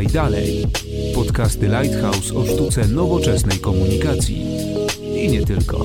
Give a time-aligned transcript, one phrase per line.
[0.00, 0.66] Podaj dalej.
[1.14, 4.46] Podcasty Lighthouse o sztuce nowoczesnej komunikacji.
[5.14, 5.84] I nie tylko.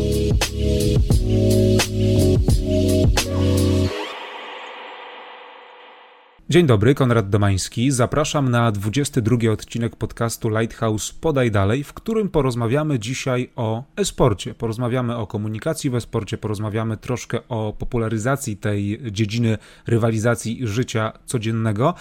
[6.50, 7.92] Dzień dobry, Konrad Domański.
[7.92, 14.54] Zapraszam na 22 odcinek podcastu Lighthouse Podaj Dalej, w którym porozmawiamy dzisiaj o e-sporcie.
[14.54, 19.58] Porozmawiamy o komunikacji w e-sporcie, porozmawiamy troszkę o popularyzacji tej dziedziny
[19.88, 21.94] rywalizacji życia codziennego.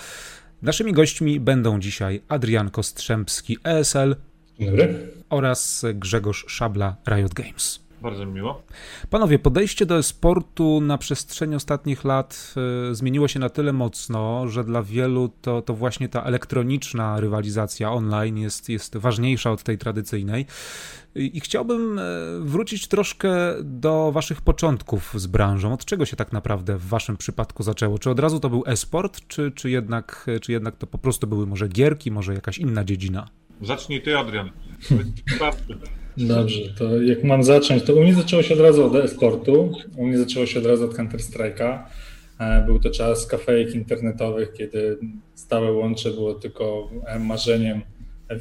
[0.65, 4.17] Naszymi gośćmi będą dzisiaj Adrian Kostrzębski, ESL
[5.31, 7.84] oraz Grzegorz Szabla, Riot Games.
[8.05, 8.63] Bardzo miło.
[9.11, 12.55] Panowie, podejście do sportu na przestrzeni ostatnich lat
[12.91, 17.93] y, zmieniło się na tyle mocno, że dla wielu to, to właśnie ta elektroniczna rywalizacja
[17.93, 20.47] online jest, jest ważniejsza od tej tradycyjnej.
[21.15, 22.03] I, chciałbym y,
[22.41, 23.31] wrócić troszkę
[23.63, 25.73] do waszych początków z branżą.
[25.73, 27.99] Od czego się tak naprawdę w waszym przypadku zaczęło?
[27.99, 31.47] Czy od razu to był e-sport, czy, czy, jednak, czy jednak to po prostu były
[31.47, 33.29] może gierki, może jakaś inna dziedzina?
[33.63, 34.51] Zacznij ty, Adrian.
[36.17, 39.73] Dobrze, to jak mam zacząć, to u mnie zaczęło się od razu od e-sportu.
[39.97, 41.79] U mnie zaczęło się od razu od Counter-Strike'a.
[42.39, 44.99] E, Był to czas kafejek internetowych, kiedy
[45.35, 47.83] stałe łącze było tylko marzeniem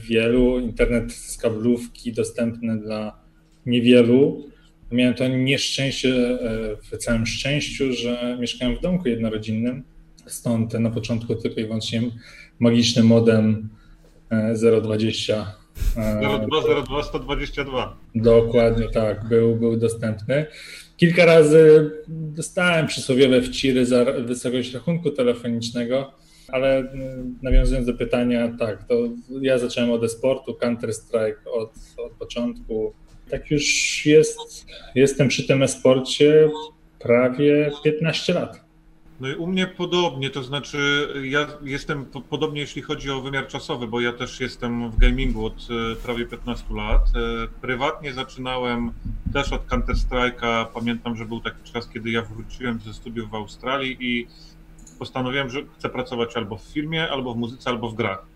[0.10, 0.60] wielu.
[0.60, 3.20] Internet z kablówki dostępny dla
[3.66, 4.46] niewielu.
[4.92, 6.40] Miałem to nieszczęście e,
[6.82, 9.84] w całym szczęściu, że mieszkałem w domku jednorodzinnym.
[10.26, 12.02] Stąd na początku tylko i wyłącznie
[12.60, 13.70] magiczny modem
[14.30, 15.63] e, 020
[15.96, 17.98] 0202 122.
[18.16, 20.46] Dokładnie tak, był, był dostępny.
[20.98, 26.12] Kilka razy dostałem przysłowiowe wciry za wysokość rachunku telefonicznego,
[26.48, 28.96] ale mm, nawiązując do pytania, tak, to
[29.42, 32.94] ja zacząłem od e-sportu, Counter-Strike od, od początku.
[33.30, 36.50] Tak już jest, jestem przy tym e-sporcie
[37.00, 38.64] prawie 15 lat.
[39.20, 43.48] No i u mnie podobnie, to znaczy ja jestem po, podobnie jeśli chodzi o wymiar
[43.48, 47.02] czasowy, bo ja też jestem w gamingu od e, prawie 15 lat.
[47.16, 48.92] E, Prywatnie zaczynałem
[49.34, 50.66] też od Counter-Strike'a.
[50.74, 54.28] Pamiętam, że był taki czas, kiedy ja wróciłem ze studiów w Australii i
[55.00, 58.33] postanowiłem, że chcę pracować albo w filmie, albo w muzyce, albo w grach.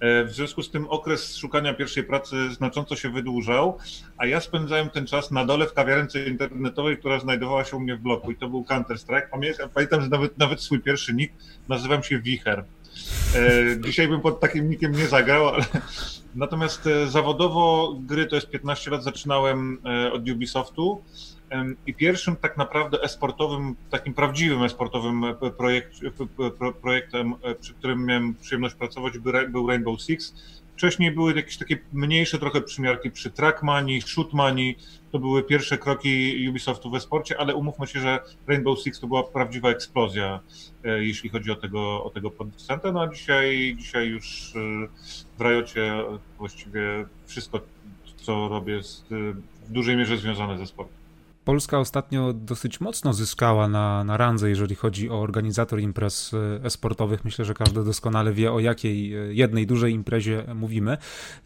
[0.00, 3.78] E, W związku z tym okres szukania pierwszej pracy znacząco się wydłużał,
[4.16, 7.96] a ja spędzałem ten czas na dole w kawiarence internetowej, która znajdowała się u mnie
[7.96, 9.28] w bloku i to był Counter-Strike.
[9.30, 11.34] Pamiętam, pamiętam że nawet, nawet swój pierwszy nick
[11.68, 12.64] nazywam się Wicher.
[13.36, 15.64] E, Dzisiaj bym pod takim nickiem nie zagrał, ale
[16.34, 19.78] natomiast e, zawodowo gry to jest 15 lat, zaczynałem
[20.12, 21.02] od Ubisoftu
[21.86, 28.04] i pierwszym tak naprawdę esportowym, takim prawdziwym esportowym e, projekt, e, projektem, e, przy którym
[28.06, 30.34] miałem przyjemność pracować, by- był Rainbow Six.
[30.76, 34.78] Wcześniej były jakieś takie mniejsze trochę przymiarki przy Trackmanii, Shootmanii.
[35.12, 39.22] To były pierwsze kroki Ubisoftu w esporcie, ale umówmy się, że Rainbow Six to była
[39.22, 40.40] prawdziwa eksplozja,
[40.84, 42.92] jeśli chodzi o tego, o tego producenta.
[42.92, 44.52] No a dzisiaj, dzisiaj już
[45.38, 45.94] w Riocie
[46.38, 46.82] właściwie
[47.26, 47.60] wszystko,
[48.16, 49.06] co robię, jest
[49.68, 50.99] w dużej mierze związane ze sportem.
[51.44, 57.24] Polska ostatnio dosyć mocno zyskała na, na randze, jeżeli chodzi o organizator imprez e, e-sportowych.
[57.24, 60.96] Myślę, że każdy doskonale wie, o jakiej e, jednej dużej imprezie mówimy.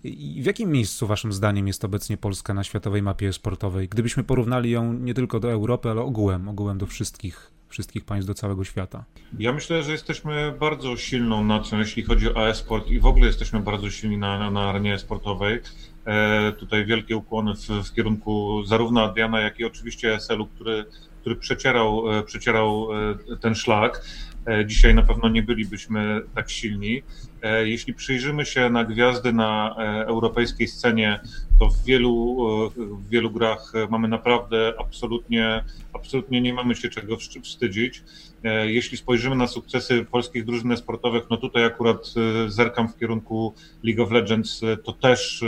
[0.05, 3.89] I w jakim miejscu, waszym zdaniem, jest obecnie Polska na światowej mapie e-sportowej?
[3.89, 8.35] Gdybyśmy porównali ją nie tylko do Europy, ale ogółem, ogółem do wszystkich, wszystkich państw, do
[8.35, 9.05] całego świata.
[9.39, 13.61] Ja myślę, że jesteśmy bardzo silną nacją, jeśli chodzi o e-sport i w ogóle jesteśmy
[13.61, 15.61] bardzo silni na, na arenie sportowej.
[16.07, 20.85] E, tutaj wielkie ukłony w, w kierunku zarówno Adriana, jak i oczywiście ESL-u, który,
[21.21, 24.05] który przecierał, e, przecierał e, ten szlak.
[24.47, 27.03] E, Dzisiaj na pewno nie bylibyśmy tak silni.
[27.43, 31.21] E, Jeśli przyjrzymy się na gwiazdy na e, europejskiej scenie,
[31.59, 32.37] to w wielu,
[32.77, 38.03] w wielu grach mamy naprawdę absolutnie, absolutnie nie mamy się czego wstydzić.
[38.65, 42.15] Jeśli spojrzymy na sukcesy polskich drużyn sportowych, no tutaj akurat
[42.49, 43.55] zerkam w kierunku
[43.85, 45.45] League of Legends, to też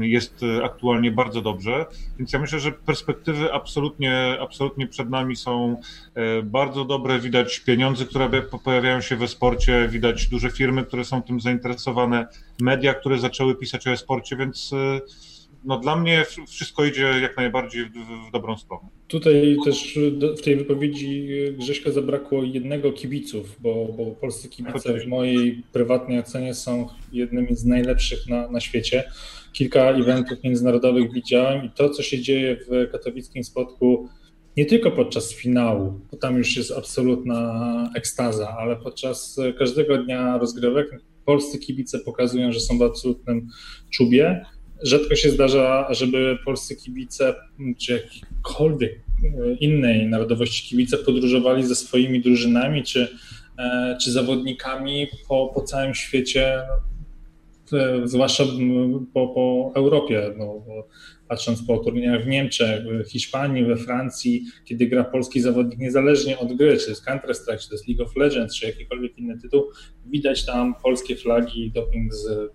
[0.00, 1.86] jest e, aktualnie bardzo dobrze.
[2.18, 5.80] Więc ja myślę, że perspektywy absolutnie, absolutnie przed nami są
[6.14, 7.18] e, bardzo dobre.
[7.18, 12.26] Widać pieniądze, które pojawiają się we sporcie, widać duże firmy, które są tym zainteresowane,
[12.60, 15.00] media, które zaczęły pisać o e-sporcie, więc e,
[15.64, 18.88] no, dla mnie wszystko idzie jak najbardziej w, w, w dobrą stronę.
[19.08, 19.98] Tutaj też
[20.38, 21.28] w tej wypowiedzi
[21.58, 27.64] Grześka zabrakło jednego kibiców, bo, bo polscy kibice w mojej prywatnej ocenie są jednymi z
[27.64, 29.04] najlepszych na, na świecie.
[29.54, 34.08] Kilka eventów międzynarodowych widziałem i to, co się dzieje w katowickim spotku,
[34.56, 41.00] nie tylko podczas finału, bo tam już jest absolutna ekstaza, ale podczas każdego dnia rozgrywek
[41.24, 43.48] polscy kibice pokazują, że są w absolutnym
[43.90, 44.44] czubie.
[44.82, 47.34] Rzadko się zdarza, żeby polscy kibice,
[47.78, 49.00] czy jakikolwiek
[49.60, 53.08] innej narodowości kibice podróżowali ze swoimi drużynami, czy
[54.02, 56.62] czy zawodnikami po, po całym świecie,
[58.04, 58.44] zwłaszcza
[59.12, 60.34] po, po Europie.
[60.36, 60.64] No,
[61.28, 66.52] patrząc po turniejach w Niemczech, w Hiszpanii, we Francji, kiedy gra polski zawodnik niezależnie od
[66.52, 69.62] gry, czy to jest Counter-Strike, czy to jest League of Legends, czy jakikolwiek inny tytuł,
[70.06, 72.50] widać tam polskie flagi i doping z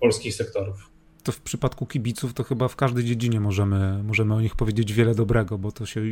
[0.00, 0.94] polskich sektorów
[1.24, 5.14] to w przypadku kibiców to chyba w każdej dziedzinie możemy, możemy o nich powiedzieć wiele
[5.14, 6.06] dobrego, bo to się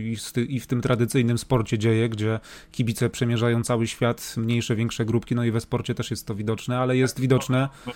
[0.49, 2.41] i, w tym tradycyjnym sporcie dzieje, gdzie
[2.73, 6.79] kibice przemierzają cały świat, mniejsze, większe grupki, no i we sporcie też jest to widoczne,
[6.79, 7.93] ale jest widoczne E,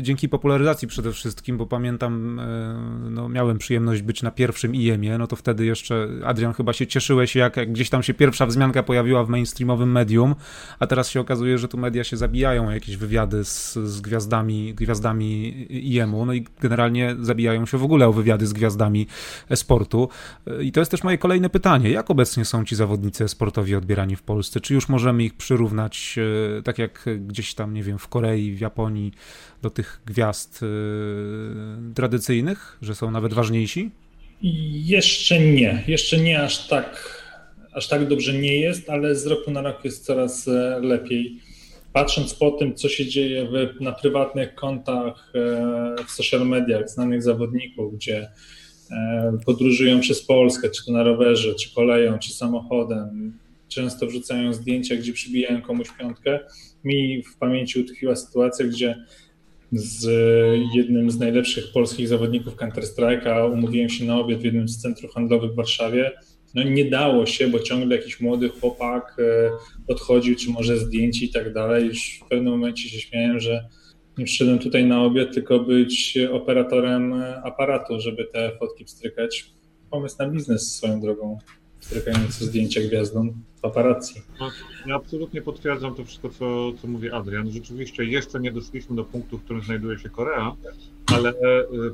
[0.00, 5.26] dzięki popularyzacji przede wszystkim, bo pamiętam, e, no, miałem przyjemność być na pierwszym IEM-ie, no
[5.26, 9.24] to wtedy jeszcze, Adrian, chyba się cieszyłeś, jak, jak gdzieś tam się pierwsza wzmianka pojawiła
[9.24, 10.34] w mainstreamowym medium,
[10.78, 15.66] a teraz się okazuje, że tu media się zabijają jakieś wywiady z, z gwiazdami, gwiazdami
[15.70, 19.06] IEM-u, no i generalnie zabijają się w ogóle o wywiady z gwiazdami
[19.54, 20.08] sportu.
[20.46, 24.16] E, I to jest też moje kolejne pytanie, jak obecnie są ci zawodnicy sportowi odbierani
[24.16, 24.60] w Polsce?
[24.60, 26.18] Czy już możemy ich przyrównać,
[26.64, 29.12] tak jak gdzieś tam, nie wiem, w Korei, w Japonii,
[29.62, 33.90] do tych gwiazd y, tradycyjnych, że są nawet ważniejsi?
[34.42, 35.84] Jeszcze nie.
[35.88, 37.22] Jeszcze nie aż tak,
[37.72, 41.36] aż tak dobrze nie jest, ale z roku na rok jest coraz e, lepiej.
[41.92, 47.22] Patrząc po tym, co się dzieje w, na prywatnych kontach e, w social mediach znanych
[47.22, 48.30] zawodników, gdzie
[48.90, 53.38] e, podróżują przez Polskę, czy to na rowerze, czy koleją, czy samochodem,
[53.68, 56.40] często wrzucają zdjęcia, gdzie przybijają komuś piątkę.
[56.84, 59.04] Mi w pamięci utkwiła sytuacja, gdzie
[59.72, 60.06] z
[60.74, 63.52] jednym z najlepszych polskich zawodników Counter-Strike'a.
[63.52, 66.12] Umówiłem się na obiad w jednym z centrów handlowych w Warszawie.
[66.54, 69.50] No nie dało się, bo ciągle jakiś młody chłopak e,
[69.86, 71.86] podchodził, czy może zdjęcie i tak dalej.
[71.86, 73.68] Już w pewnym momencie się śmiałem, że
[74.18, 77.12] nie przyszedłem tutaj na obiad, tylko być operatorem
[77.44, 79.50] aparatu, żeby te fotki pstrykać.
[79.90, 81.38] Pomysł na biznes swoją drogą,
[81.88, 83.32] strykający zdjęcia gwiazdom
[83.62, 84.14] paparazzi.
[84.40, 84.50] No,
[84.86, 87.50] ja absolutnie potwierdzam to wszystko, co, co mówi Adrian.
[87.50, 90.56] Rzeczywiście jeszcze nie doszliśmy do punktu, w którym znajduje się Korea,
[91.06, 91.34] ale e,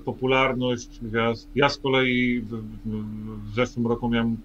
[0.04, 1.48] popularność gwiazd.
[1.54, 2.62] Ja z kolei w,
[3.50, 4.36] w zeszłym roku miałem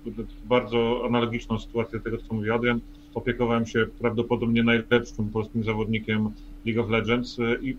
[0.46, 2.80] bardzo analogiczną sytuację tego, co mówi Adrian.
[3.14, 6.32] Opiekowałem się prawdopodobnie najlepszym polskim zawodnikiem
[6.66, 7.78] League of Legends e, i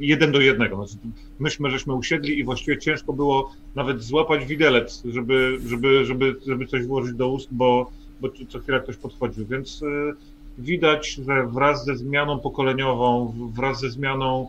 [0.00, 0.86] jeden do jednego.
[0.86, 1.06] Znaczy,
[1.38, 6.86] myśmy żeśmy usiedli i właściwie ciężko było nawet złapać widelec, żeby, żeby, żeby, żeby coś
[6.86, 7.90] włożyć do ust, bo
[8.20, 10.12] bo co chwilę ktoś podchodził, więc e,
[10.58, 14.48] widać, że wraz ze zmianą pokoleniową, wraz ze zmianą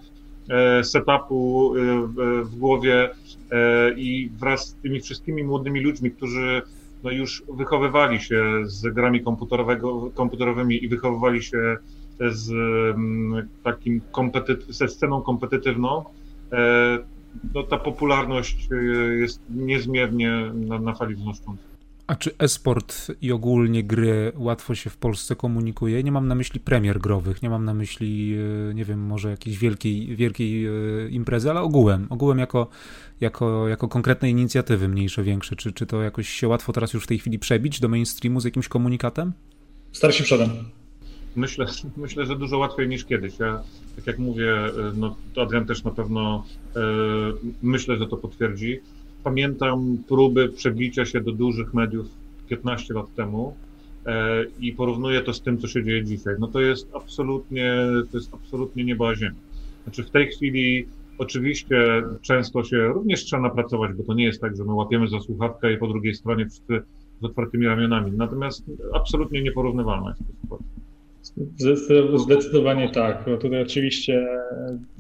[0.49, 1.79] e, setupu e,
[2.43, 3.09] w głowie
[3.95, 6.61] i wraz z tymi wszystkimy młodymi ludźmi, którzy
[7.03, 9.23] no już wychowywali się z grami
[10.15, 11.77] komputerowymi i wychowywali się
[12.29, 12.51] z
[13.63, 14.01] takim
[14.69, 16.03] ze sceną kompetytywną,
[17.53, 18.69] no ta popularność
[19.19, 21.69] jest niezmiernie na, na fali wznosząca.
[22.09, 26.03] A czy e-sport i ogólnie gry łatwo się w Polsce komunikuje?
[26.03, 28.35] Nie mam na myśli premier growych, nie mam na myśli,
[28.69, 30.71] e, nie wiem, może jakiejś wielkiej, wielkiej e,
[31.09, 32.67] imprezy, ale ogółem, ogółem jako,
[33.21, 35.55] jako, jako konkretne inicjatywy mniejsze, większe.
[35.55, 38.45] Czy, czy to jakoś się łatwo teraz już w tej chwili przebić do mainstreamu z
[38.45, 39.33] jakimś komunikatem?
[39.91, 40.49] Starszy przodem.
[41.35, 41.65] Myślę,
[41.97, 43.39] myślę, że dużo łatwiej niż kiedyś.
[43.39, 43.63] Ja,
[43.95, 46.43] tak jak mówię, e, no, Adrian też na pewno
[46.75, 46.79] e,
[47.61, 48.79] myślę, że to potwierdzi
[49.23, 52.07] Pamiętam próby przebicia się do dużych mediów
[52.49, 53.55] 15 lat temu
[54.05, 56.35] e, i porównuję to z tym, co się dzieje dzisiaj.
[56.39, 57.75] No to jest absolutnie,
[58.11, 59.39] to jest absolutnie nieba ziemia.
[59.83, 60.85] Znaczy w tej chwili
[61.17, 65.19] oczywiście często się również trzeba napracować, bo to nie jest tak, że my łapiemy za
[65.19, 66.81] słuchawkę i po drugiej stronie wszyscy
[67.21, 68.11] z otwartymi ramionami.
[68.11, 68.63] Natomiast
[68.93, 70.88] absolutnie nieporównywalna jest to sytuacja.
[72.15, 73.23] Zdecydowanie tak.
[73.27, 74.27] Bo tutaj oczywiście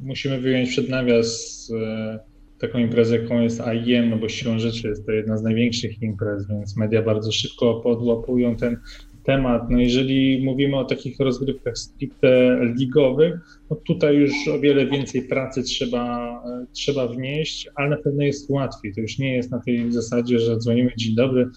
[0.03, 2.19] musimy wyjąć przed nawias e,
[2.59, 6.47] taką imprezę, jaką jest AIM, no bo siłą rzeczy jest to jedna z największych imprez,
[6.47, 8.77] więc media bardzo szybko podłapują ten
[9.23, 9.69] temat.
[9.69, 15.63] No jeżeli mówimy o takich rozgrywkach stricte ligowych, no tutaj już o wiele więcej pracy
[15.63, 16.33] trzeba,
[16.71, 18.93] trzeba wnieść, ale na pewno jest łatwiej.
[18.93, 21.49] To już nie jest na tej zasadzie, że dzwonimy dzień dobry,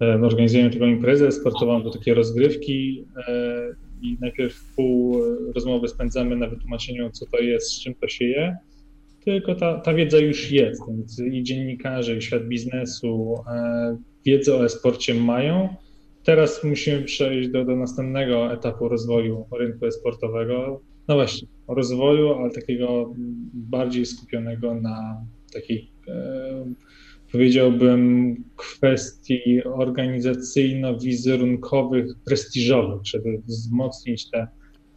[0.00, 5.22] e, organizujemy taką imprezę sportową do takie rozgrywki e, i najpierw pół
[5.54, 8.56] rozmowy spędzamy na wytłumaczeniu, co to jest, z czym to się je,
[9.24, 13.96] tylko ta, ta wiedza już jest, więc i dziennikarze, i świat biznesu e,
[14.26, 15.68] wiedzę o e-sporcie mają.
[16.24, 20.80] Teraz musimy przejść do, do następnego etapu rozwoju rynku e-sportowego.
[21.08, 23.14] No właśnie, rozwoju, ale takiego
[23.54, 26.64] bardziej skupionego na takiej, e,
[27.34, 34.48] powiedziałbym, kwestii organizacyjno-wizerunkowych, prestiżowych, żeby wzmocnić te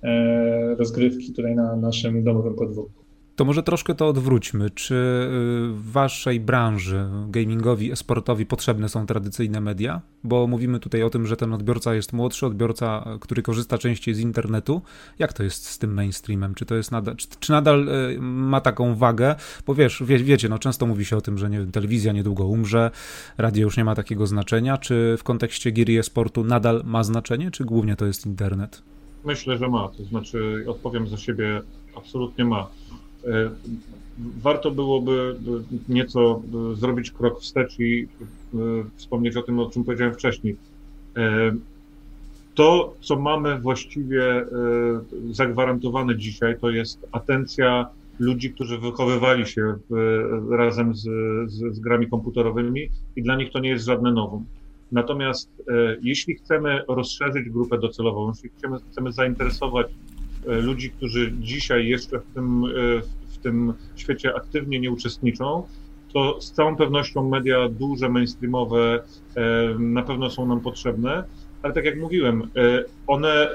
[0.04, 3.07] e, rozgrywki tutaj na naszym domowym podwórku.
[3.38, 4.70] To może troszkę to odwróćmy.
[4.70, 10.02] Czy y, w waszej branży, gamingowi, esportowi potrzebne są tradycyjne media?
[10.24, 14.20] Bo mówimy tutaj o tym, że ten odbiorca jest młodszy, odbiorca, który korzysta częściej z
[14.20, 14.82] internetu.
[15.20, 16.56] Jak to jest z tym mainstreamem?
[16.56, 19.36] Czy to jest nadal, czy, czy nadal y, ma taką wagę?
[19.68, 22.46] Bo wiesz, wie, wiecie, no często mówi się o tym, że nie wiem, telewizja niedługo
[22.46, 22.92] umrze,
[23.38, 24.78] radio już nie ma takiego znaczenia.
[24.78, 28.84] Czy w kontekście gier i esportu nadal ma znaczenie, czy głównie to jest internet?
[29.26, 29.88] Myślę, że ma.
[29.88, 31.62] To znaczy, odpowiem za siebie,
[31.96, 32.68] absolutnie ma
[34.20, 35.36] warto byłoby
[35.90, 36.42] nieco
[36.74, 38.08] zrobić krok wstecz i
[38.54, 38.58] e,
[38.96, 40.56] wspomnieć o tym, o czym powiedziałem wcześniej.
[41.18, 41.52] E,
[42.56, 44.46] to, co mamy właściwie
[45.32, 49.76] zagwarantowane dzisiaj, to jest atencja ludzi, którzy wychowywali się
[50.52, 51.02] razem z,
[51.52, 54.46] z, z grami komputerowymi i dla nich to nie jest żadne nowum.
[54.92, 55.50] Natomiast
[56.02, 60.07] jeśli chcemy rozszerzyć grupę docelową, jeśli chcemy, chcemy zainteresować E,
[60.46, 62.70] ludzi, którzy dzisiaj jeszcze w tym, e,
[63.28, 65.68] w tym świecie aktywnie nie uczestniczą,
[66.14, 69.04] to z całą pewnością media duże, mainstreamowe
[69.36, 69.42] e,
[69.80, 71.24] na pewno są nam potrzebne,
[71.62, 72.50] ale tak jak mówiłem,
[73.08, 73.50] one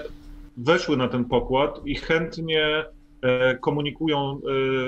[0.57, 2.85] weszły na ten pokład i chętnie
[3.61, 4.41] komunikują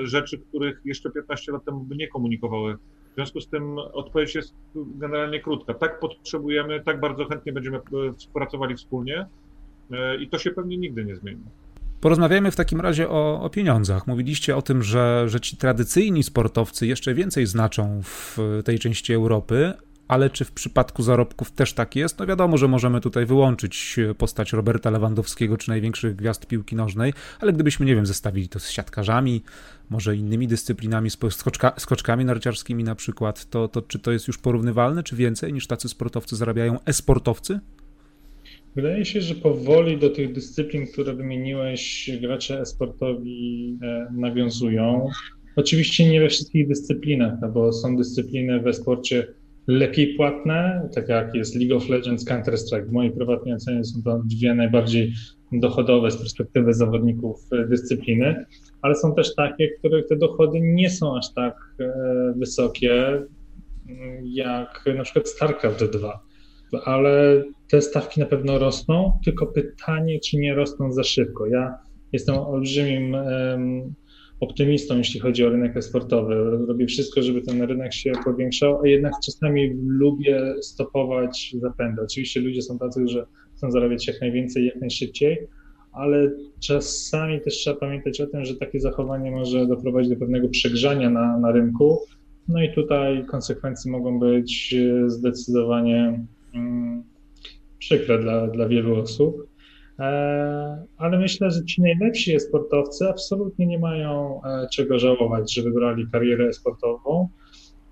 [0.02, 2.76] rzeczy, których jeszcze 15 lat temu by nie komunikowały.
[3.12, 5.74] W związku z tym odpowiedź jest generalnie krótka.
[5.74, 7.80] Tak potrzebujemy, tak bardzo chętnie będziemy
[8.16, 9.26] współpracowali wspólnie
[10.20, 11.44] i to się pewnie nigdy nie zmieni.
[12.04, 14.06] Porozmawiajmy w takim razie o, o, pieniądzach.
[14.06, 19.73] Mówiliście o tym, że, że ci tradycyjni sportowcy jeszcze więcej znaczą w tej części Europy,
[20.08, 22.18] ale czy w przypadku zarobków też tak jest?
[22.18, 27.52] No wiadomo, że możemy tutaj wyłączyć postać Roberta Lewandowskiego czy największych gwiazd piłki nożnej, ale
[27.52, 29.42] gdybyśmy, nie wiem, zestawili to z siatkarzami,
[29.90, 35.02] może innymi dyscyplinami, skoczka, skoczkami narciarskimi na przykład, to, to czy to jest już porównywalne,
[35.02, 37.61] czy więcej niż tacy sportowcy zarabiają e-sportowcy?
[38.76, 45.09] Wydaje się, że powoli do tych dyscyplin, które wymieniłeś, gracze esportowi e, nawiązują.
[45.57, 49.26] Oczywiście nie we wszystkich dyscyplinach, no bo są dyscypliny w esporcie
[49.66, 52.87] lepiej płatne, tak jak jest League of Legends, Counter-Strike.
[52.87, 55.12] W mojej prywatnej ocenie są to dwie najbardziej
[55.52, 58.45] dochodowe z perspektywy zawodników e, dyscypliny,
[58.83, 63.07] ale są też takie, których te dochody nie są aż tak e, wysokie
[63.88, 66.33] mm, jak na przykład StarCraft 2
[66.85, 71.47] ale te stawki na pewno rosną, tylko pytanie, czy nie rosną za szybko.
[71.47, 71.78] Ja
[72.12, 73.16] jestem olbrzymim
[74.40, 76.35] optymistą, jeśli chodzi o rynek eksportowy.
[76.66, 82.02] Robię wszystko, żeby ten rynek się powiększał, a jednak czasami lubię stopować zapędy.
[82.02, 85.47] Oczywiście ludzie są tacy, że chcą zarabiać jak najwięcej, jak najszybciej,
[85.92, 86.30] ale
[86.61, 91.38] czasami też trzeba pamiętać o tym, że takie zachowanie może doprowadzić do pewnego przegrzania na,
[91.38, 91.99] na rynku.
[92.49, 94.75] No i tutaj konsekwencje mogą być
[95.06, 96.26] zdecydowanie Mm,
[97.78, 99.46] przykre dla, dla wielu osób.
[99.99, 106.06] E, ale myślę, że ci najlepsi sportowcy absolutnie nie mają e, czego żałować, że wybrali
[106.12, 107.28] karierę sportową,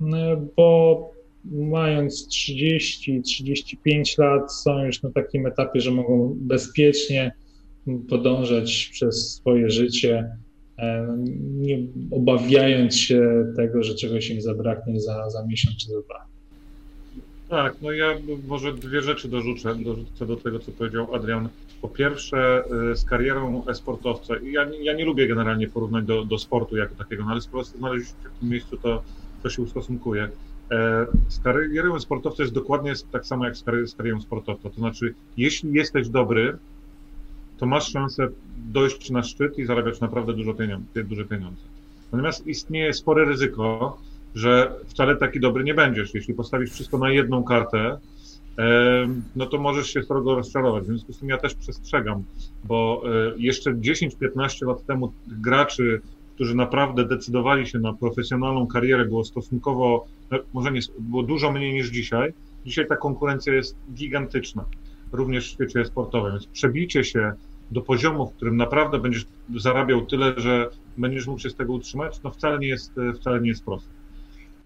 [0.01, 1.11] e, bo
[1.45, 7.33] mając 30-35 lat są już na takim etapie, że mogą bezpiecznie
[8.09, 10.31] podążać przez swoje życie,
[11.39, 11.79] nie
[12.11, 16.32] obawiając się tego, że czegoś im zabraknie za, za miesiąc czy za dwa.
[17.53, 18.15] Tak, no ja
[18.49, 21.49] może dwie rzeczy dorzucę, dorzucę do tego, co powiedział Adrian.
[21.83, 26.77] Po pierwsze, y, z karierą e-sportowca, ja, ja nie lubię generalnie porównać do, do sportu
[26.77, 29.03] jako takiego, no ale skoro znaleźliście w tym miejscu, to,
[29.43, 30.29] to się ustosunkuje.
[30.71, 34.71] E, z karierą sportowca jest dokładnie tak samo jak z karierą sportowca.
[34.71, 36.59] To znaczy, jeśli jesteś dobry,
[37.59, 41.63] to masz szansę dojść na szczyt i zarabiać naprawdę dużo pieniądze, duże pieniądze.
[42.13, 43.99] Natomiast istnieje spore ryzyko,
[44.35, 46.15] że wcale taki dobry nie będziesz.
[46.15, 47.99] Jeśli postawisz wszystko na jedną kartę,
[49.37, 50.85] no to możesz się srogo rozczarować.
[50.85, 52.25] W związku z tym ja też przestrzegam,
[52.65, 56.01] bo e, jeszcze 10-15 lat temu graczy,
[56.35, 61.73] którzy naprawdę decydowali się na profesjonalną karierę, było stosunkowo, no, może nie, było dużo mniej
[61.73, 62.33] niż dzisiaj.
[62.67, 64.65] Dzisiaj ta konkurencja jest gigantyczna,
[65.13, 66.33] również w świecie sportowym.
[66.33, 67.33] Więc przebicie się
[67.71, 72.23] do poziomu, w którym naprawdę będziesz zarabiał tyle, że będziesz mógł się z tego utrzymać,
[72.23, 74.02] no wcale nie jest, wcale nie jest proste.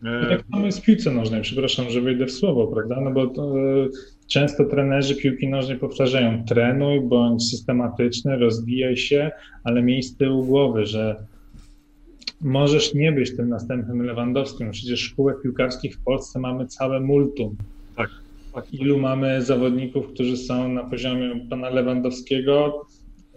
[0.06, 3.00] Tak jak mamy w piłce nożnej, przepraszam, że wejdę w słowo, prawda?
[3.00, 3.88] No bo to, e,
[4.28, 9.30] często trenerzy piłki nożnej powtarzają trenuj, bądź systematyczny, rozwijaj się,
[9.64, 11.16] ale miej z tyłu głowy, że
[12.40, 14.70] możesz nie być tym następnym Lewandowskim.
[14.70, 17.56] Przecież szkółek piłkarskich w Polsce mamy całe multum.
[17.96, 18.10] Tak,
[18.54, 18.74] tak.
[18.74, 22.86] Ilu mamy zawodników, którzy są na poziomie pana Lewandowskiego?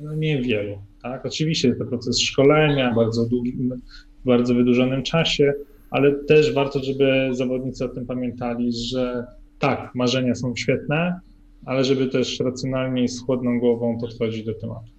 [0.02, 0.78] No niewielu.
[1.04, 1.26] Tak?
[1.26, 3.58] Oczywiście to proces szkolenia, bardzo długi,
[4.24, 5.54] w bardzo wydłużonym czasie,
[5.92, 9.26] ale też warto, żeby zawodnicy o tym pamiętali, że
[9.60, 11.20] tak, marzenia są świetne,
[11.66, 14.90] ale żeby też racjonalnie i z chłodną głową podchodzić do tematu.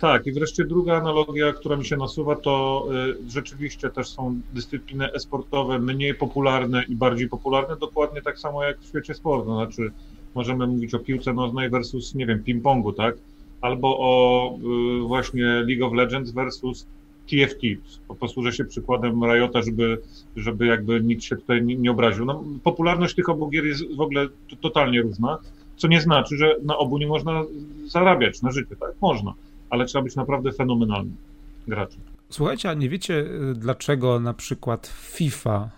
[0.00, 2.86] Tak, i wreszcie druga analogia, która mi się nasuwa, to
[3.26, 8.80] y, rzeczywiście też są dyscypliny esportowe mniej popularne i bardziej popularne, dokładnie tak samo jak
[8.80, 9.54] w świecie sportu.
[9.54, 9.90] Znaczy,
[10.34, 13.14] możemy mówić o piłce nożnej versus, nie wiem, ping-pongu, tak?
[13.60, 14.58] Albo o
[14.98, 16.86] y, właśnie League of Legends versus
[17.26, 17.60] TFT.
[18.20, 19.98] Posłużę się przykładem Riota, żeby,
[20.36, 22.24] żeby jakby nikt się tutaj nie, nie obraził.
[22.24, 24.28] No, popularność tych obu gier jest w ogóle
[24.60, 25.38] totalnie różna,
[25.76, 27.44] co nie znaczy, że na obu nie można
[27.86, 28.90] zarabiać na życie, tak?
[29.00, 29.34] Można
[29.72, 31.16] ale trzeba być naprawdę fenomenalnym
[31.68, 32.00] graczem.
[32.30, 35.70] Słuchajcie, a nie wiecie, y, dlaczego na przykład FIFA,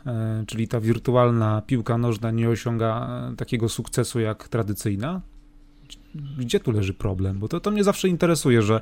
[0.42, 5.20] y, czyli ta wirtualna piłka nożna, nie osiąga y, takiego sukcesu jak tradycyjna?
[6.38, 7.38] Gdzie tu leży problem?
[7.38, 8.80] Bo to, to mnie zawsze interesuje, że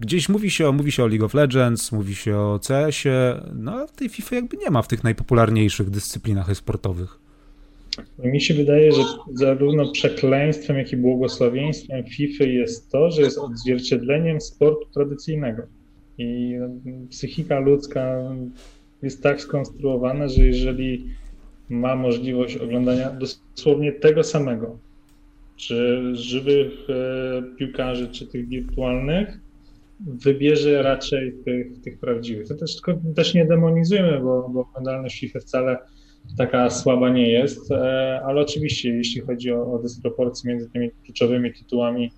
[0.00, 3.72] gdzieś mówi się, o, mówi się o League of Legends, mówi się o CS-ie, no
[3.72, 7.18] a tej FIFA jakby nie ma w tych najpopularniejszych dyscyplinach sportowych.
[8.18, 9.02] Mi się wydaje, że
[9.34, 15.62] zarówno przekleństwem, jak i błogosławieństwem FIFA jest to, że jest odzwierciedleniem sportu tradycyjnego.
[16.18, 16.54] I
[17.10, 18.18] psychika ludzka
[19.02, 21.06] jest tak skonstruowana, że jeżeli
[21.68, 24.78] ma możliwość oglądania dosłownie tego samego,
[25.62, 29.38] czy żywych e, piłkarzy, czy tych wirtualnych,
[30.00, 32.48] wybierze raczej tych, tych prawdziwych.
[32.48, 32.80] To też,
[33.16, 35.78] też nie demonizujemy, bo, bo oglądalność FIFA wcale
[36.38, 41.52] taka słaba nie jest, e, ale oczywiście jeśli chodzi o, o dysproporcję między tymi kluczowymi
[41.52, 42.12] tytułami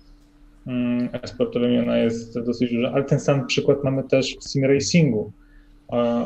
[0.67, 5.31] mm, sportowymi, ona jest dosyć duża, ale ten sam przykład mamy też w sim racingu.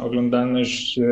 [0.02, 1.04] Oglądalność e,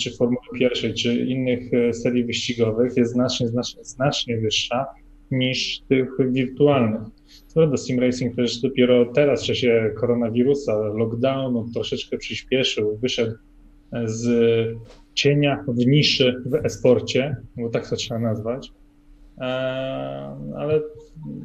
[0.00, 4.86] czy Formuły Pierwszej, czy innych serii wyścigowych jest znacznie, znacznie, znacznie wyższa
[5.30, 7.00] niż tych wirtualnych.
[7.46, 13.34] Co do sim racing też dopiero teraz w czasie koronawirusa, lockdownu troszeczkę przyspieszył, wyszedł
[14.04, 14.28] z
[15.14, 18.72] cienia w niszy w esporcie, bo tak to trzeba nazwać.
[19.38, 19.44] E,
[20.56, 20.80] ale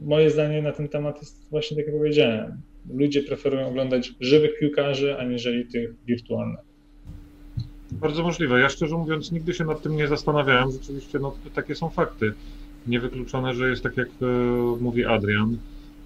[0.05, 2.61] moje zdanie na ten temat jest właśnie tak jak powiedziałem.
[2.93, 6.65] Ludzie preferują oglądać żywych piłkarzy, aniżeli tych wirtualnych.
[7.91, 8.59] Bardzo możliwe.
[8.59, 10.71] Ja szczerze mówiąc nigdy się nad tym nie zastanawiałem.
[10.71, 12.33] Rzeczywiście no, takie są fakty.
[12.87, 14.25] Niewykluczone, że jest tak jak e,
[14.81, 15.57] mówi Adrian.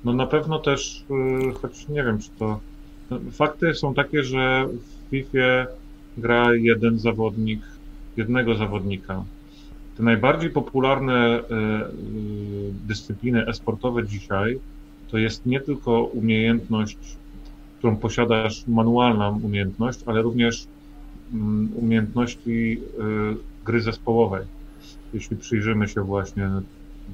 [0.04, 1.04] No na pewno też,
[1.50, 2.60] e, choć nie wiem czy to...
[3.10, 5.66] No, fakty są takie, że w FIFA
[6.18, 7.62] gra jeden zawodnik,
[8.18, 9.24] jednego zawodnika.
[9.98, 11.90] Te najbardziej popularne e, e,
[12.88, 14.60] dyscypliny esportowe dzisiaj
[15.12, 16.98] to jest nie tylko umiejętność,
[17.78, 20.68] którą posiadasz, manualna umiejętność, ale również
[21.34, 23.04] mm, umiejętności e,
[23.66, 24.46] gry zespołowej.
[25.14, 26.50] Jeśli przyjrzymy się właśnie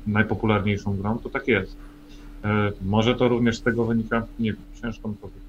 [0.07, 1.75] najpopularniejszą grą, to tak jest.
[2.81, 5.43] Może to również z tego wynika, nie wiem, ciężko mi powiedzieć.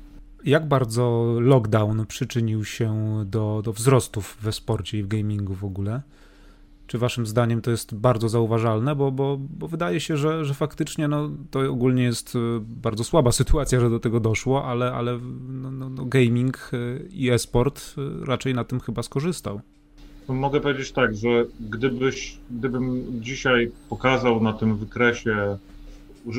[0.45, 2.95] Jak bardzo lockdown przyczynił się
[3.27, 6.03] do, do wzrostów we sporcie i w gamingu w ogóle?
[6.87, 8.97] Czy waszym zdaniem to jest bardzo zauważalne?
[8.97, 13.33] Bo, bo, bo wydaje się, że, że faktycznie no, to ogólnie jest e, bardzo słaba
[13.43, 18.27] sytuacja, że do tego doszło, ale, ale no, no, no gaming e, i e-sport e,
[18.27, 19.61] raczej na tym chyba skorzystał.
[20.29, 25.59] Mogę powiedzieć tak, że gdybyś, gdybym dzisiaj pokazał na tym wykresie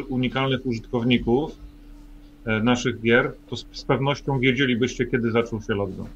[0.10, 1.52] unikalnych użytkowników,
[2.48, 6.08] E, naszych gier, to z, pewnością wiedzielibyście, kiedy zaczął się lockdown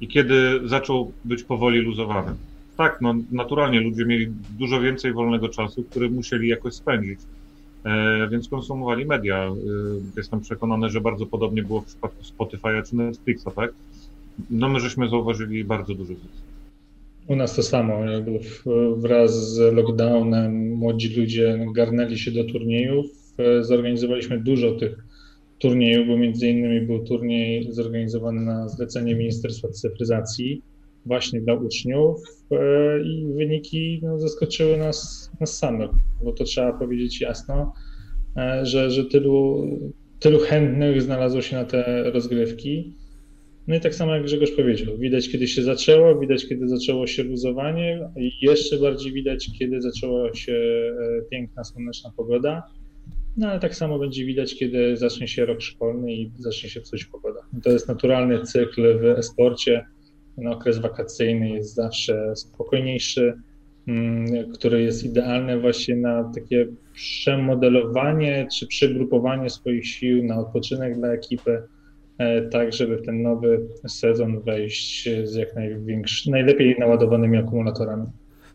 [0.00, 2.34] i kiedy zaczął być powoli luzowany.
[2.76, 4.26] Tak, no naturalnie ludzie mieli
[4.58, 7.20] dużo więcej wolnego czasu, który musieli jakoś spędzić,
[7.84, 9.36] e, więc konsumowali media.
[9.36, 9.54] E,
[10.16, 13.70] jestem przekonany, że bardzo podobnie było w przypadku Spotify'a czy Netflixa, tak?
[14.50, 16.47] No my żeśmy zauważyli bardzo duży zysk.
[17.28, 18.00] U nas to samo.
[18.96, 23.06] Wraz z lockdownem młodzi ludzie garnęli się do turniejów.
[23.38, 25.04] E, zorganizowaliśmy dużo tych
[25.58, 30.62] turnieju, bo między innymi był turniej zorganizowany na zlecenie Ministerstwa Cyfryzacji
[31.06, 32.56] właśnie dla uczniów e,
[33.02, 35.90] i wyniki no, zaskoczyły nas, nas samych,
[36.24, 37.72] bo to trzeba powiedzieć jasno,
[38.36, 39.66] e, że, że tylu,
[40.20, 42.92] tylu chętnych znalazło się na te rozgrywki.
[43.68, 47.22] No i tak samo jak Grzegorz powiedział, widać kiedy się zaczęło, widać kiedy zaczęło się
[47.22, 52.62] luzowanie i jeszcze bardziej widać kiedy zaczęła się e, piękna, słoneczna pogoda
[53.38, 57.04] no ale tak samo będzie widać, kiedy zacznie się rok szkolny i zacznie się psuć
[57.04, 57.40] pogoda.
[57.62, 59.86] To jest naturalny cykl w esporcie.
[60.36, 63.34] Ten okres wakacyjny jest zawsze spokojniejszy,
[63.88, 71.08] mm, który jest idealny właśnie na takie przemodelowanie czy przegrupowanie swoich sił na odpoczynek dla
[71.08, 71.62] ekipy,
[72.50, 78.06] tak żeby w ten nowy sezon wejść z jak największy, najlepiej naładowanymi akumulatorami.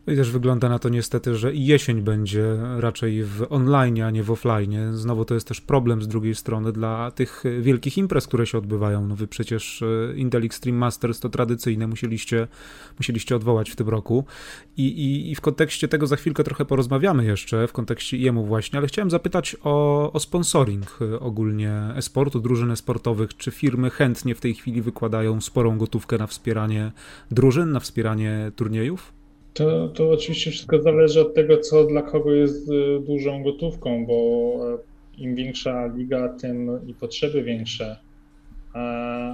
[0.06, 4.22] No i też wygląda na to niestety, że jesień będzie raczej w online, a nie
[4.22, 4.76] w offline.
[4.92, 9.06] Znowu to jest też problem z drugiej strony dla tych wielkich imprez, które się odbywają.
[9.06, 12.48] No wy przecież e, Intel Extreme Masters to tradycyjne, musieliście,
[12.98, 14.24] musieliście odwołać w tym roku.
[14.76, 18.78] I, i, I w kontekście tego za chwilkę trochę porozmawiamy jeszcze, w kontekście jemu właśnie,
[18.78, 23.36] ale chciałem zapytać o, o sponsoring e, ogólnie e-sportu, drużyn sportowych.
[23.36, 26.92] Czy firmy chętnie w tej chwili wykładają sporą gotówkę na wspieranie
[27.30, 29.13] drużyn, na wspieranie turniejów?
[29.54, 34.56] To, to oczywiście wszystko zależy od tego, co dla kogo jest y, dużą gotówką, bo
[34.74, 37.96] e, im większa liga, tym i potrzeby większe.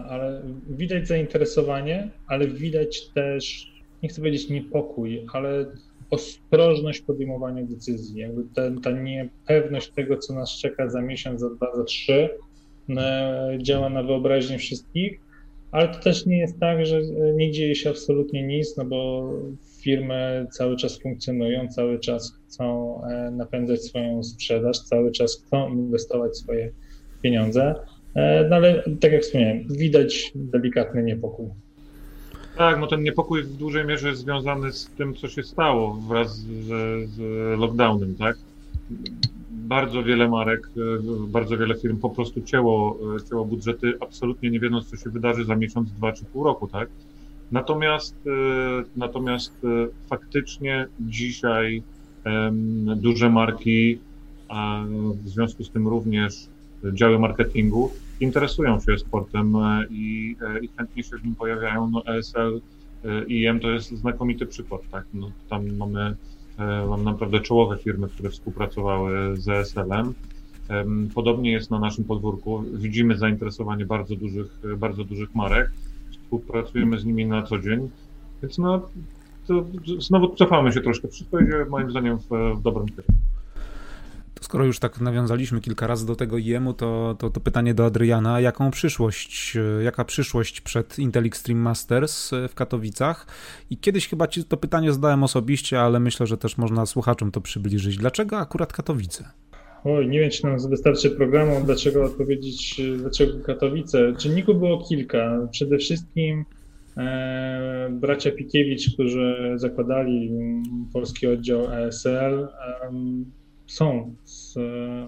[0.09, 5.67] Ale widać zainteresowanie, ale widać też, nie chcę powiedzieć niepokój, ale
[6.11, 8.21] ostrożność w podejmowaniu decyzji.
[8.21, 12.29] Jakby ta, ta niepewność tego, co nas czeka za miesiąc, za dwa, za trzy,
[13.59, 15.21] działa na wyobraźnię wszystkich,
[15.71, 19.31] ale to też nie jest tak, że e, nie dzieje się absolutnie nic, no bo
[19.81, 26.37] firmy cały czas funkcjonują, cały czas chcą e, napędzać swoją sprzedaż, cały czas chcą inwestować
[26.37, 26.71] swoje
[27.23, 27.75] pieniądze.
[28.15, 31.47] E, no ale tak jak wspomniałem, widać delikatny niepokój.
[32.57, 36.39] Tak, no ten niepokój w dużej mierze jest związany z tym, co się stało wraz
[36.39, 36.67] z,
[37.11, 37.19] z
[37.61, 38.37] lockdownem, tak?
[39.51, 40.81] Bardzo wiele marek, e,
[41.29, 42.99] bardzo wiele firm po prostu cięło,
[43.31, 46.89] cięło budżety, absolutnie nie wiedząc, co się wydarzy za miesiąc, dwa czy pół roku, tak?
[47.53, 48.31] Natomiast, e,
[48.97, 51.83] natomiast e, faktycznie dzisiaj
[52.97, 53.99] duże marki,
[54.49, 54.85] a
[55.25, 56.35] w związku z tym również
[56.93, 61.91] działy marketingu interesują się sportem e, i, i chętnie się w nim pojawiają.
[61.91, 62.61] No ESL
[63.29, 65.05] IM to jest znakomity przykład, tak?
[65.15, 66.17] No, tam mamy,
[66.89, 70.15] mamy naprawdę czołowe firmy, które współpracowały z ESL-em.
[71.15, 72.65] Podobnie jest na naszym podwórku.
[72.73, 75.71] Widzimy zainteresowanie bardzo dużych, bardzo dużych marek
[76.31, 77.91] współpracujemy z nimi na co dzień,
[78.43, 78.89] więc no,
[79.47, 79.65] to
[79.99, 81.09] znowu cofamy się troszkę.
[81.09, 83.13] Wszystko idzie moim zdaniem w, w dobrym kierunku.
[84.41, 88.41] Skoro już tak nawiązaliśmy kilka razy do tego IEM-u, to, to, to, pytanie do Adriana.
[88.41, 93.27] Jaką przyszłość, jaka przyszłość przed Intel Extreme Masters w Katowicach?
[93.71, 97.41] I kiedyś chyba ci to pytanie zadałem osobiście, ale myślę, że też można słuchaczom to
[97.41, 97.97] przybliżyć.
[97.97, 99.31] Dlaczego akurat Katowice?
[99.85, 104.13] Oj, nie wiem, czy nam wystarczy programu, dlaczego odpowiedzieć, dlaczego Katowice.
[104.19, 105.49] Czynników było kilka.
[105.51, 106.45] Przede wszystkim
[106.97, 110.31] e, bracia Pikiewicz, którzy zakładali
[110.93, 112.49] polski oddział ESL, e,
[113.67, 114.57] są z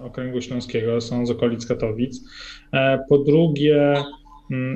[0.03, 2.21] okręgu śląskiego, są z okolic Katowic.
[2.73, 3.93] E, po drugie,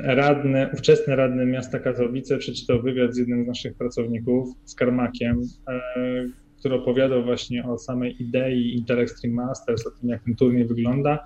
[0.03, 6.27] radny, ówczesny radny miasta Katowice przeczytał wywiad z jednym z naszych pracowników, z Karmakiem, e,
[6.67, 11.19] który opowiadał właśnie o samej idei Intel Extreme Masters, o tym, jak ten turniej wygląda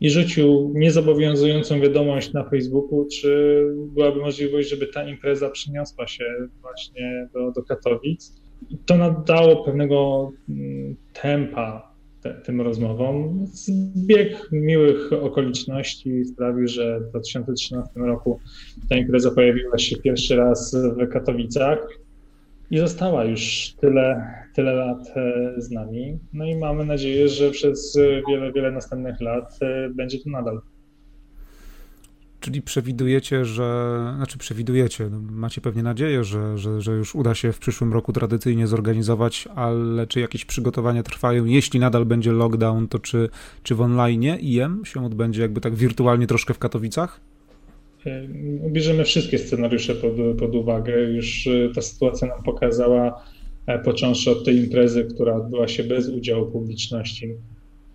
[0.00, 6.24] i rzucił niezobowiązującą wiadomość na Facebooku, czy byłaby możliwość, żeby ta impreza przyniosła się
[6.60, 8.32] właśnie do, do Katowic.
[8.70, 13.46] I to nadało pewnego mm, tempa te, tym rozmowom.
[13.46, 18.40] Zbieg miłych okoliczności sprawił, że w 2013 roku
[18.88, 21.88] ta impreza pojawiła się pierwszy raz w Katowicach
[22.70, 26.18] i została już tyle, tyle lat e, z nami.
[26.32, 30.60] No i mamy nadzieję, że przez wiele, wiele następnych lat e, będzie to nadal.
[32.40, 37.52] Czyli przewidujecie, że, znaczy przewidujecie, no macie pewnie nadzieję, że, że, że już uda się
[37.52, 41.44] w przyszłym roku tradycyjnie zorganizować, ale czy jakieś przygotowania trwają?
[41.44, 43.28] Jeśli nadal będzie lockdown, to czy,
[43.62, 47.20] czy w online IM się odbędzie jakby tak wirtualnie troszkę w Katowicach?
[48.68, 51.00] Bierzemy wszystkie scenariusze pod, pod uwagę.
[51.00, 53.22] Już e, ta sytuacja nam pokazała,
[53.66, 57.34] e, począwszy od tej imprezy, która odbyła się bez udziału publiczności,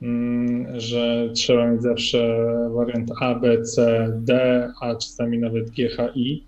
[0.01, 2.45] mm, że trzeba mieć zawsze
[2.75, 6.43] wariant A, B, C, D, a czasami nawet G, H, I.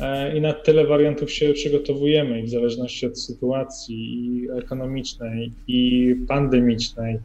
[0.00, 7.18] E, I na tyle wariantów się przygotowujemy i w zależności od sytuacji ekonomicznej i pandemicznej,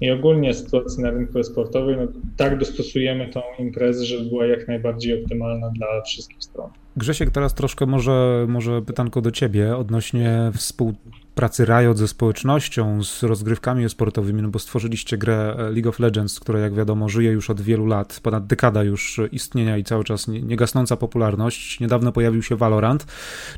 [0.00, 5.22] i ogólnie sytuacji na rynku sportowym, no, tak dostosujemy tą imprezę, żeby była jak najbardziej
[5.22, 6.70] optymalna dla wszystkich stron.
[6.96, 13.22] Grzesiek, teraz troszkę może, może pytanko do ciebie odnośnie współpracy pracy Riot ze społecznością, z
[13.22, 17.60] rozgrywkami sportowymi, no bo stworzyliście grę League of Legends, która jak wiadomo żyje już od
[17.60, 21.80] wielu lat, ponad dekada już istnienia i cały czas niegasnąca popularność.
[21.80, 23.06] Niedawno pojawił się Valorant.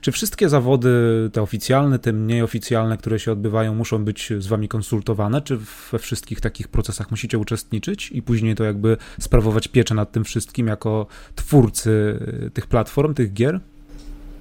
[0.01, 0.91] Czy wszystkie zawody,
[1.33, 5.59] te oficjalne, te mniej oficjalne, które się odbywają, muszą być z wami konsultowane, czy
[5.93, 10.67] we wszystkich takich procesach musicie uczestniczyć i później to jakby sprawować pieczę nad tym wszystkim
[10.67, 12.19] jako twórcy
[12.55, 13.61] tych platform, tych gier?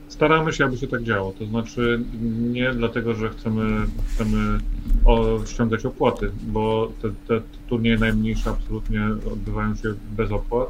[0.10, 1.34] Staramy się, aby się tak działo.
[1.40, 2.04] To znaczy
[2.52, 4.60] nie dlatego, że chcemy, chcemy
[5.06, 10.70] o, ściągać opłaty, bo te, te turnieje najmniejsze absolutnie odbywają się bez opłat.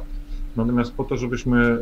[0.56, 1.78] Natomiast po to, żebyśmy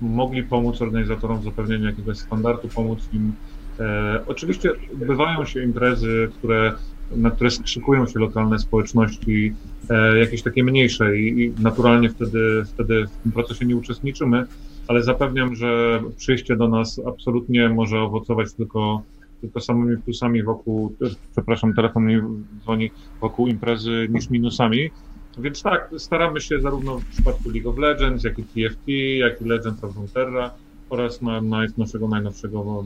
[0.00, 3.32] mogli pomóc organizatorom w zapewnieniu jakiegoś standardu, pomóc im
[3.80, 6.72] E, oczywiście bywają się imprezy, które,
[7.16, 9.54] na które skrzykują się lokalne społeczności,
[9.90, 14.46] e, jakieś takie mniejsze i, i naturalnie wtedy, wtedy w tym procesie nie uczestniczymy,
[14.88, 19.02] ale zapewniam, że przyjście do nas absolutnie może owocować tylko,
[19.40, 20.96] tylko samymi plusami wokół,
[21.32, 22.20] przepraszam, telefon mi
[22.62, 24.90] dzwoni, wokół imprezy niż minusami.
[25.38, 29.44] Więc tak, staramy się zarówno w przypadku League of Legends, jak i TFT, jak i
[29.44, 30.50] Legends of Runeterra
[30.90, 32.84] oraz na, na naszego najnowszego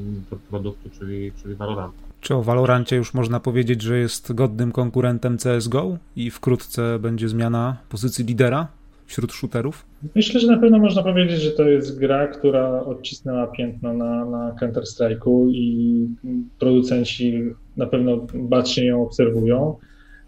[0.50, 1.94] produktu, czyli, czyli Valorant.
[2.20, 7.76] Czy o Valorancie już można powiedzieć, że jest godnym konkurentem CSGO i wkrótce będzie zmiana
[7.88, 8.68] pozycji lidera
[9.09, 9.87] wśród shooterów?
[10.14, 14.57] Myślę, że na pewno można powiedzieć, że to jest gra, która odcisnęła piętno na, na
[14.61, 16.07] Counter-Strike'u i
[16.59, 17.42] producenci
[17.77, 19.77] na pewno bacznie ją obserwują.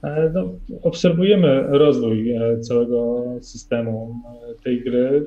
[0.03, 4.15] E, no, obserwujemy rozwój e, całego systemu
[4.51, 5.27] e, tej gry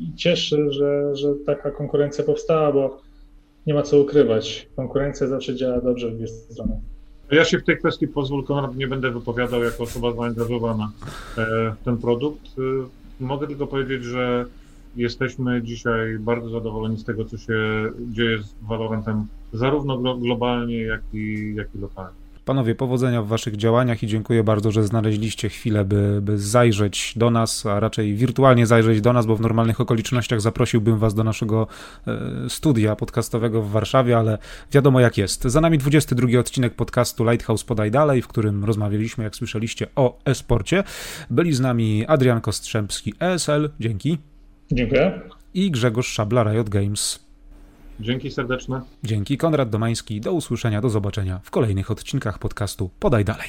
[0.00, 3.00] i cieszę, że, że taka konkurencja powstała, bo
[3.66, 4.68] nie ma co ukrywać.
[4.76, 6.80] Konkurencja zawsze działa dobrze w dwie strony.
[7.32, 10.92] Ja się w tej kwestii pozwól, Konrad, nie będę wypowiadał jako osoba zaangażowana
[11.36, 12.42] w ten produkt.
[13.20, 14.46] Mogę tylko powiedzieć, że
[14.96, 17.54] jesteśmy dzisiaj bardzo zadowoleni z tego, co się
[18.10, 22.21] dzieje z Valorantem, zarówno globalnie, jak i, jak i lokalnie.
[22.44, 27.30] Panowie, powodzenia w waszych działaniach i dziękuję bardzo, że znaleźliście chwilę, by, by zajrzeć do
[27.30, 31.66] nas, a raczej wirtualnie zajrzeć do nas, bo w normalnych okolicznościach zaprosiłbym was do naszego
[32.06, 34.38] e, studia podcastowego w Warszawie, ale
[34.72, 35.42] wiadomo jak jest.
[35.42, 40.84] Za nami 22 odcinek podcastu Lighthouse Podaj Dalej, w którym rozmawialiśmy, jak słyszeliście, o e-sporcie.
[41.30, 44.18] Byli z nami Adrian Kostrzębski, ESL, dzięki.
[44.72, 45.20] Dziękuję.
[45.54, 47.31] I Grzegorz Szabla, Riot Games.
[48.00, 48.80] Dzięki serdeczne.
[49.04, 50.20] Dzięki, Konrad Domański.
[50.20, 53.48] Do usłyszenia, do zobaczenia w kolejnych odcinkach podcastu Podaj Dalej.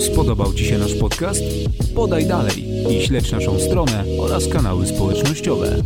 [0.00, 1.42] Spodobał Ci się nasz podcast?
[1.94, 5.76] Podaj dalej i śledź naszą stronę oraz kanały społecznościowe.